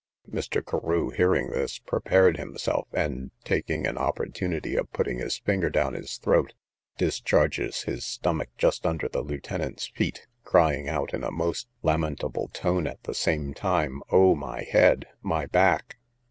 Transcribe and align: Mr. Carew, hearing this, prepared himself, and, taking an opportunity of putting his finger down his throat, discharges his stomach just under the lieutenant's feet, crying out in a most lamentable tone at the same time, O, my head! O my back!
Mr. 0.27 0.65
Carew, 0.65 1.11
hearing 1.11 1.51
this, 1.51 1.77
prepared 1.77 2.37
himself, 2.37 2.87
and, 2.91 3.29
taking 3.43 3.85
an 3.85 3.99
opportunity 3.99 4.75
of 4.75 4.91
putting 4.91 5.19
his 5.19 5.37
finger 5.37 5.69
down 5.69 5.93
his 5.93 6.17
throat, 6.17 6.55
discharges 6.97 7.83
his 7.83 8.03
stomach 8.03 8.49
just 8.57 8.83
under 8.87 9.07
the 9.07 9.21
lieutenant's 9.21 9.85
feet, 9.89 10.25
crying 10.43 10.89
out 10.89 11.13
in 11.13 11.23
a 11.23 11.29
most 11.29 11.67
lamentable 11.83 12.47
tone 12.47 12.87
at 12.87 13.03
the 13.03 13.13
same 13.13 13.53
time, 13.53 14.01
O, 14.11 14.33
my 14.33 14.63
head! 14.63 15.05
O 15.07 15.13
my 15.21 15.45
back! 15.45 15.97